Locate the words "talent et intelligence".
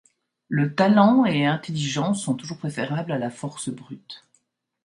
0.73-2.23